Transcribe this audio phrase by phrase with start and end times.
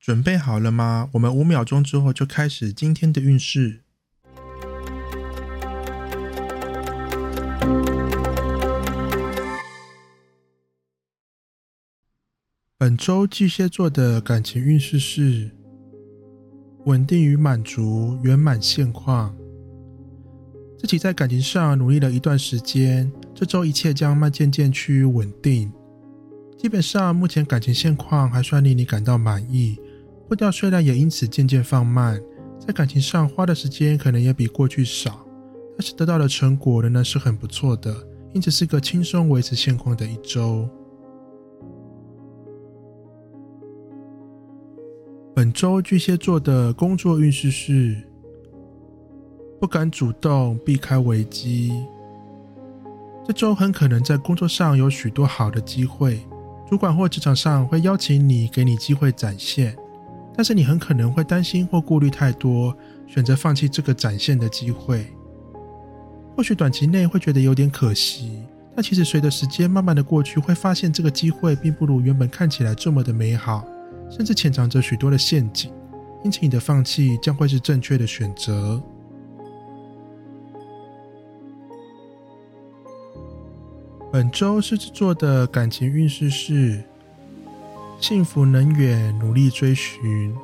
[0.00, 1.10] 准备好了吗？
[1.12, 3.82] 我们五秒钟之后就开始今天的运势。
[12.78, 15.50] 本周巨蟹座的感情运势是
[16.86, 19.36] 稳定与满足，圆满现况。
[20.78, 25.70] 自己在感情上努力了一段时间，这周一切将慢渐渐趋于稳定。
[26.56, 29.78] 基本上，目前感情现况还算令你感到满意。
[30.30, 32.22] 步调虽然也因此渐渐放慢，
[32.64, 35.26] 在感情上花的时间可能也比过去少，
[35.76, 37.92] 但是得到的成果仍然是很不错的，
[38.32, 40.68] 因此是个轻松维持现况的一周。
[45.34, 48.00] 本周巨蟹座的工作运势是
[49.60, 51.72] 不敢主动，避开危机。
[53.26, 56.20] 这周很可能在工作上有许多好的机会，
[56.68, 59.76] 主管或职场上会邀请你，给你机会展现。
[60.40, 62.74] 但是你很可能会担心或顾虑太多，
[63.06, 65.06] 选择放弃这个展现的机会。
[66.34, 68.42] 或许短期内会觉得有点可惜，
[68.74, 73.68] 但其实随着时间慢慢的过去，会发现这个机会并不如原本看起来这么的美好，
[74.08, 75.70] 甚至潜藏着许多的陷阱。
[76.24, 78.82] 因此，你的放弃将会是正确的选择。
[84.10, 86.82] 本周狮子座的感情运势是。
[88.00, 90.34] 幸福能远，努力追寻。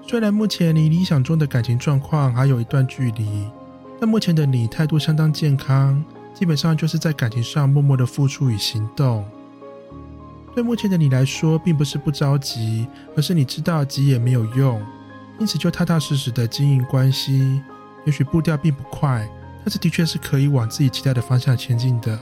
[0.00, 3.50] 虽然目前离理想中的感情状况还有一段距离，
[4.00, 9.24] 但目前的你态度相当健康，基本上就是在感情上默默的付出与行动。
[10.54, 14.80] 对目前的你来说，并不是不着急，而是你知道急也没有用，
[15.40, 17.60] 因此就踏踏实实的经营关系。
[18.04, 19.28] 也许步调并不快，
[19.64, 22.16] 但是的确是可以往自己期待的方向前进的。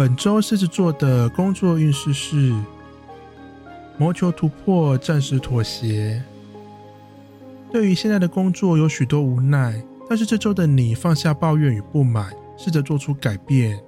[0.00, 2.54] 本周狮子座的工作运势是
[3.98, 6.24] 谋求突破，暂时妥协。
[7.70, 13.78] 对于现在的工作有许多无奈，但是这周的你放下抱怨与不满，试着做出改变。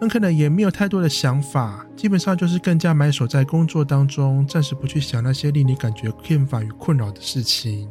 [0.00, 7.88] 很可能也没有太多的想法，基本上就是更加埋首在工作当中，暂时不去想那些令你感觉厌烦与困扰的事情。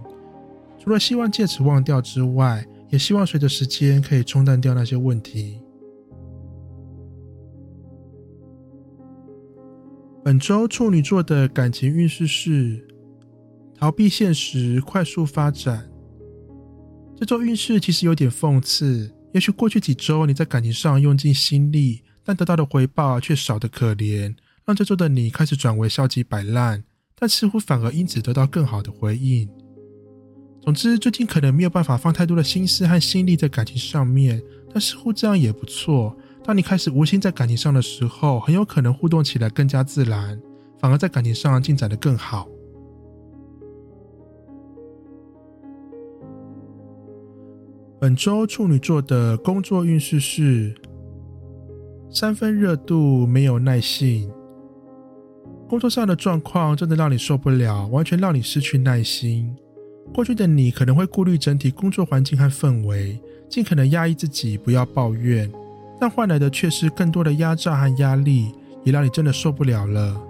[0.82, 5.60] 除了希望借此忘掉之外，也希望随着时间可以冲淡掉那些问题。
[10.26, 12.84] 本周处女座的感情运势是
[13.78, 15.88] 逃避现实，快速发展。
[17.16, 24.36] 这周运势其实有点讽刺，也许过去几周你在感情上用尽心力，但得到的回报却少得可怜，
[24.66, 26.84] 让这周的你开始转为消极摆烂，
[27.14, 29.48] 但似乎反而因此得到更好的回应。
[30.64, 34.42] 总之，最近可能没有办法放太多的心思和心力在感情上面，
[34.74, 36.18] 但似乎这样也不错。
[36.46, 40.40] 当你开始无心在感情上的时候，很有可能互动起来更加自然，
[40.78, 42.48] 反而在感情上进展的更好。
[48.00, 50.76] 本周处女座的工作运势是
[52.12, 54.32] 三分热度，没有耐性。
[55.68, 59.52] 工作上的状况真的让你受不了，完全让你失去耐心。
[60.14, 63.20] 过去的你可能会顾虑整体工作环境和氛围，
[63.50, 65.52] 尽可能压抑自己，不要抱怨。
[66.00, 70.22] 但换来的却是更多的压榨和压力，也让你真的受不了了。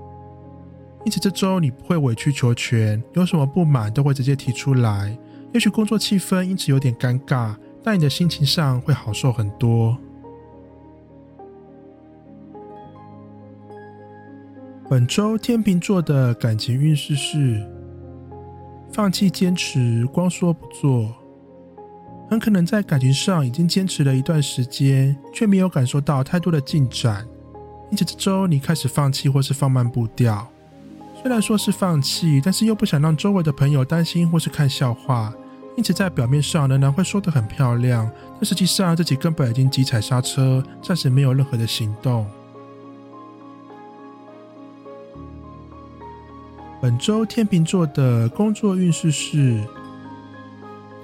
[1.04, 5.18] 因此这周你不会委曲求全，有什么不满都会直接提出来。
[5.54, 9.98] 也许工作气氛因此有点尴尬，但你的心情上会好受很多。
[14.90, 17.64] 本周天秤座的感情运势是：
[18.92, 21.12] 放弃坚持，光说不做。
[22.28, 27.26] 很可能在感情上已经坚持了一段时间，却没有感受到太多的进展，
[27.92, 30.48] 因此这周你开始放弃或是放慢步调。
[31.22, 35.32] 虽然说是放弃，但是又不想让周围的朋友担心或是看笑话，
[35.78, 42.26] 因此在表面上仍然会说得很漂亮，但实际上自己根本已经急踩刹车，暂时没有任何的行动。
[46.82, 49.64] 本周天秤座的工作运势是。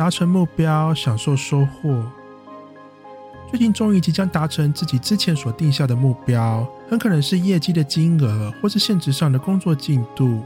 [0.01, 2.03] 达成目标，享受收获。
[3.47, 10.41] 最近终于即将达成自己之前所定下的目标，很可能是业绩的金额，或是现职上的工作进度。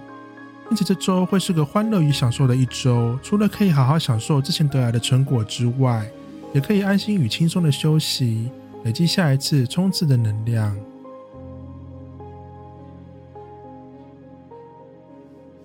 [0.70, 3.18] 因此，这周会是个欢乐与享受的一周。
[3.24, 6.06] 除了可以好好享受之前得来的成果之外，
[6.54, 8.52] 也可以安心与轻松的休息，
[8.84, 10.76] 累积下一次冲刺的能量。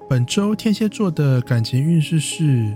[0.09, 2.73] 本周天蝎座的感情运势是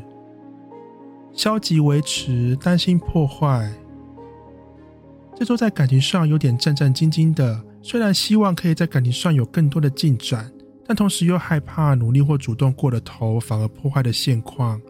[1.34, 3.72] 消极维持，担心破坏。
[5.36, 10.50] 这周在感情上有点战战兢兢的，虽然希望可以在感情上有更多的进展，
[10.86, 14.80] 但同时又害怕努力或主动过了头，反而破坏了现况。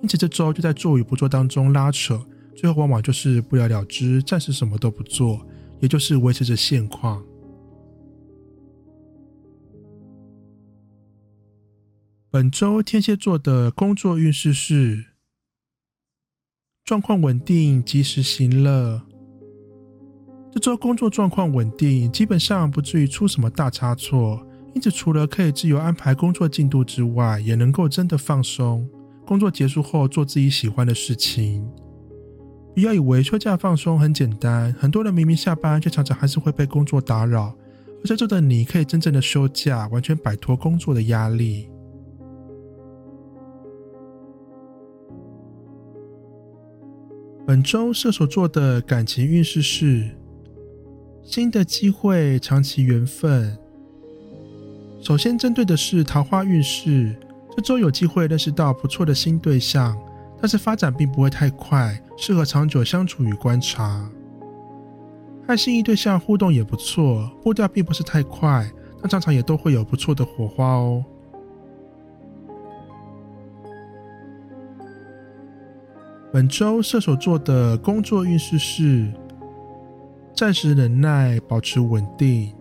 [0.00, 2.18] 因此这周就在做与不做当中拉扯，
[2.56, 5.46] 最后往往就是不了了之，暂时什么都不做，
[5.80, 7.22] 也就是维持着现况。
[12.30, 15.04] 本周天蝎座的工作运势是
[16.84, 19.00] 状况稳定，及时行乐。
[20.52, 28.86] 这周工作状况稳定，基本上不至于出什么大差错，因此除了可以自由安排工作进度之外，也能够真的放松。
[29.24, 31.66] 工作结束后做自己喜欢的事情。
[32.74, 37.56] 不要以为休假放松很简单，很多人明明下班，却常常还是会被工作打扰。
[38.02, 41.66] 而这周的你可以真正的休假，完全摆脱工作的压力。
[47.46, 50.08] 本周射手座的感情运势是。
[51.22, 53.54] 新的机会，长期缘分。
[55.02, 57.14] 首先针对的是桃花运势，
[57.54, 59.94] 这周有机会认识到不错的新对象，
[60.40, 64.10] 但是发展并不会太快，适合长久相处与观察。
[65.46, 68.70] 和心仪对象互动也不错，步调并不是太快，
[69.02, 71.04] 但常常也都会有不错的火花哦。
[76.34, 79.08] 本周射手座的工作运势是。
[80.34, 82.52] 暂时忍耐，保持稳定。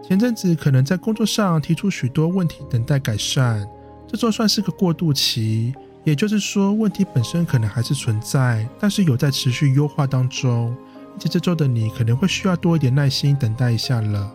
[0.00, 3.68] 前阵子可能在工作上提出许多问题，等待改善。
[4.06, 5.74] 这周算是个过渡期，
[6.04, 10.72] 也就是说，问题本身可能还是存在，但是有在持续优化当中。
[11.12, 14.32] 而且这周的你可能会需要多一点耐心，等待一下了。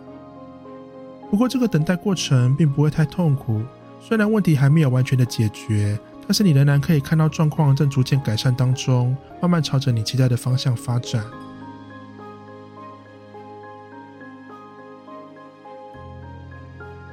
[1.30, 3.62] 不过这个等待过程并不会太痛苦，
[3.98, 11.24] 虽然问题还没有完全的解决，但是你仍然可以看到状况正逐渐改善当中，慢慢朝着你期待的方向发展。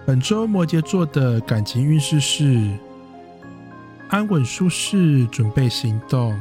[0.06, 2.78] 本周摩羯座的感情运势是
[4.10, 6.38] 安稳舒适，准备行动。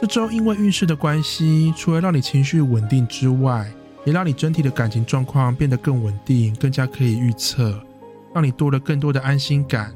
[0.00, 3.72] 这周因为运势的关系，除了让你情绪稳定之外，
[4.04, 7.82] 也让你整体的感情状况变得更稳定，更加可以预测，
[8.34, 9.92] 让你多了更多的安心感。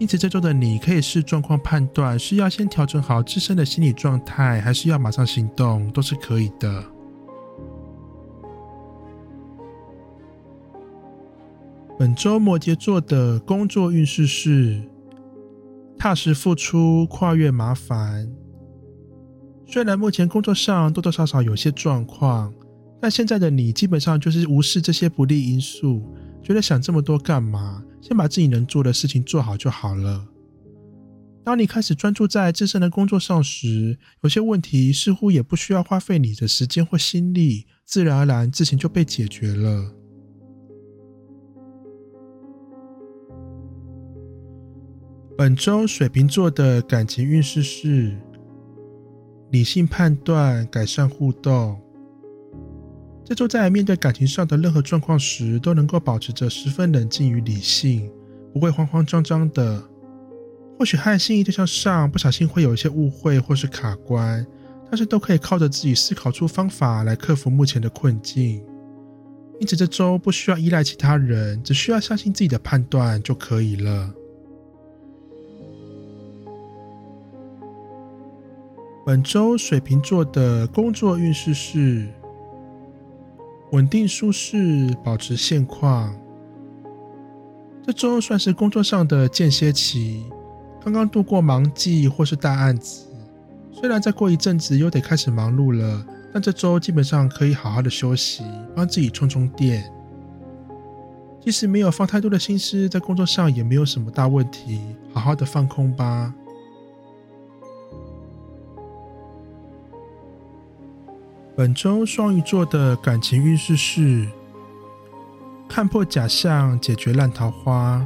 [0.00, 6.82] 因此，这周的你可以视状况判断，是要先调整好自身的心理状态，还是要马上行动，都是可以的。
[11.98, 14.80] 本周摩羯座的工作运势是
[15.98, 18.26] 踏实付出，跨越麻烦。
[19.66, 22.54] 虽然目前工作上多多少少有些状况，
[23.02, 26.02] 但现在的你基本上就是无视这些不利因素，
[26.42, 27.84] 觉得想这么多干嘛？
[28.00, 30.26] 先把自己能做的事情做好就好了。
[31.42, 39.94] 当你开始专注在自身的工作上时，有些问题似乎也不需要花费你的时间或心力，自然而然事情就被解决了。
[45.36, 48.14] 本周水瓶座的感情运势是
[49.50, 51.80] 理性判断，改善互动。
[53.24, 58.10] 这周在面对感情上的任何状况时，都能够保持着十分冷静与理性，
[58.52, 59.82] 不会慌慌张张的。
[60.78, 64.44] 或许和心仪对象上不小心会有一些误会或是卡关，
[64.90, 68.64] 但是都可以靠着自己思考出方法来克服目前的困境。
[69.60, 74.12] 因此这周不需要依赖其他人，只需要相信自己的判断就可以了。
[79.04, 82.08] 本周水瓶座的工作运势是
[83.72, 86.12] 稳定舒适，保持现况。
[87.86, 90.24] 这周算是工作上的间歇期，
[90.82, 93.06] 刚刚度过忙季或是大案子。
[93.72, 99.84] 虽然再过一阵子又得开始忙碌了，但这周基本上可以好好的休息，帮自己充充电。
[101.40, 104.80] 即使没有放太多的心思在工作上，也没有什么大问题，
[105.14, 106.34] 好好的放空吧。
[111.60, 114.26] 本周双鱼座的感情运势是
[115.68, 118.02] 看破假象，解决烂桃花。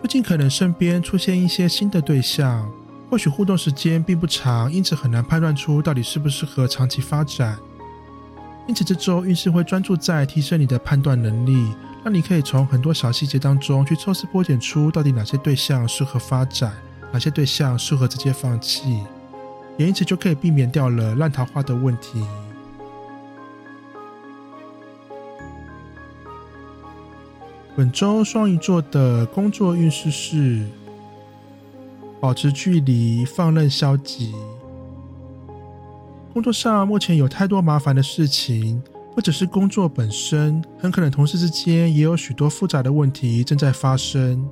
[0.00, 2.66] 最近可能身边出现一些新的对象，
[3.10, 7.58] 或许互动时间并不长，因此很难判断出到底适不适合长期发展。
[8.66, 11.70] 因此，这周运势会专注在提升你的判断能力，
[12.02, 16.72] 让你可以从很多小细节当中去抽丝剥茧出到底哪些对象适合发展，
[17.12, 19.02] 哪些对象适合直接放弃，
[19.76, 22.24] 也因此就可以避免掉了烂桃花的问题。
[27.76, 30.66] 本周双鱼座的工作运势是。
[32.18, 34.34] 保持距离，放任消极。
[36.32, 38.82] 工作上目前有太多麻烦的事情，
[39.14, 44.48] 不只是工作本身，很可能同事之间也有许多复杂的问题正在发生。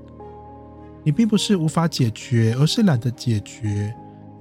[1.02, 3.94] 你并不是无法解决，而是懒得解决。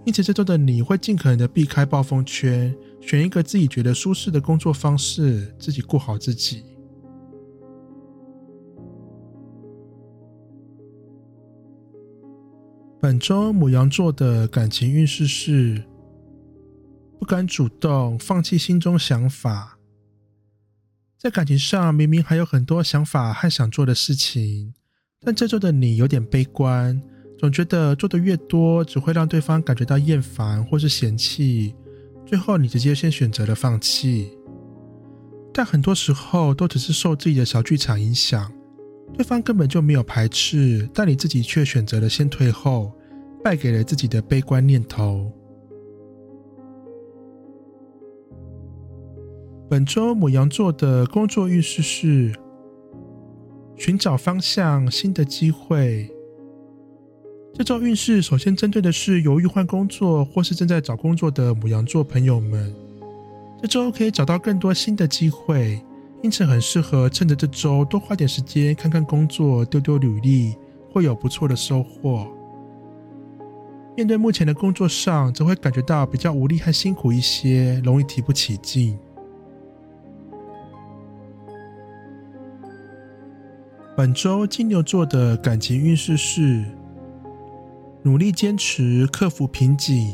[0.06, 6.64] 因此，这周的你会尽可能的避开暴风圈，选一个自己觉得舒适的工作方式，自己顾好自己。
[13.00, 15.84] 本周母羊座的感情运势是
[17.18, 19.78] 不敢主动，放弃心中想法。
[21.18, 24.74] 在感情上，明明还有很多想法和想做的事情，
[25.22, 27.02] 但这周的你有点悲观，
[27.44, 31.76] 总觉得做的越多，只会让对方感觉到厌烦或是嫌弃，
[32.26, 34.32] 最后你直接先选择了放弃。
[35.54, 38.50] 但很多时候都只是受自己的小剧场影响。
[39.14, 42.94] 对方根本就没有排斥，但你自己却选择了先退后，
[43.44, 45.30] 败给了自己的悲观念头。
[49.70, 52.34] 本周母羊座的工作运势是
[53.76, 56.10] 寻找方向、新的机会。
[57.56, 62.74] 这周运势首先针对的是犹豫换工作或是正在找工作的母羊座朋友们，
[63.62, 65.80] 这周可以找到更多新的机会。
[66.24, 70.56] 因此，很适合趁着这周多花点时间看看工作，丢丢履历，
[70.92, 72.28] 会有不错的收获。
[73.96, 78.98] 面对目前的工作上，则会感觉到比较无力和辛苦一些，容易提不起劲。
[83.96, 86.66] 本周金牛座的感情运势是：
[88.06, 90.14] 努力坚持，克服瓶颈。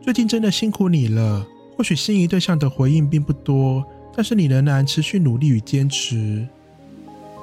[0.00, 1.46] 最近真的辛苦你了。
[1.76, 3.84] 或许心仪对象的回应并不多。
[4.16, 6.46] 但是你仍然持续努力与坚持，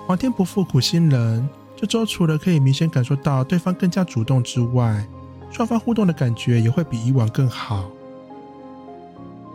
[0.08, 1.48] 皇天不负苦心人。
[1.76, 5.08] 这周除了可以明显感受到对方更加主动之外，
[5.52, 7.90] 双方互动的感觉也会比以往更好。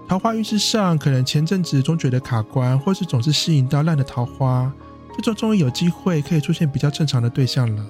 [0.08, 4.72] 桃花运势上，可能前阵子总觉得卡关，或是总是吸引到烂的桃花，
[5.16, 7.84] 这周终于有机会可以出现比较正常的对象了。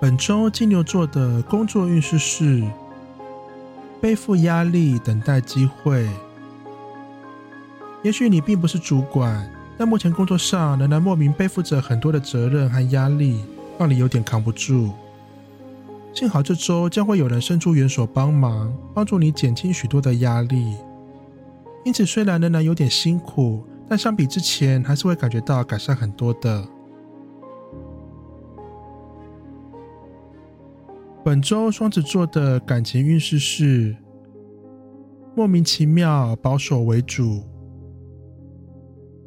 [0.00, 2.64] 本周金牛座的工作运势是。
[4.00, 6.08] 背负压力，等待机会。
[8.02, 13.44] 也许你并不是主管，但目前工作上仍然莫名背负着很多的责任和压力，
[13.78, 14.90] 让你有点扛不住。
[16.14, 20.76] 幸好这周将会有人伸出援手帮忙，帮助你减轻许多的压力。
[21.84, 26.66] 因此，虽然仍然有点辛苦，但相比之前，还是会感觉到改善很多的。
[31.30, 33.96] 本周双子座的感情运势是
[35.36, 37.44] 莫名其妙、保守为主。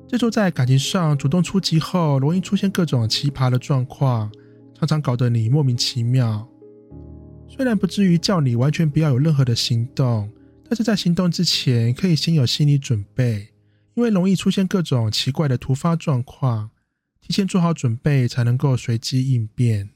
[0.05, 4.29] 这周在感情上主动出击后，容易出现各种奇葩的状况，
[4.77, 6.45] 常常搞得你莫名其妙。
[7.47, 10.29] 虽然不至于叫你完全不要有任何的行动，
[10.65, 13.47] 但是在行动之前，可以先有心理准备，
[13.93, 16.71] 因为容易出现各种奇怪的突发状况，
[17.21, 19.91] 提前做好准备才能够随机应变。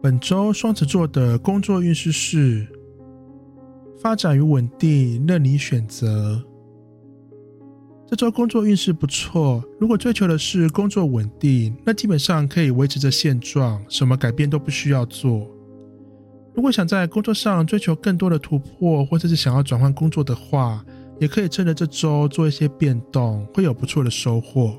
[0.00, 2.66] 本周双子座的工作运势是
[4.00, 6.40] 发展与稳定，任你选择。
[8.06, 15.50] 这周工作运势不错，如果追求的是工作稳定，那基本上可以维持着现状，什么改变都不需要做。
[16.54, 20.84] 如果想在工作上追求更多的突破，或者是想要转换工作的话，
[21.18, 24.78] 也可以趁着这周做一些变动，会有不错的收获。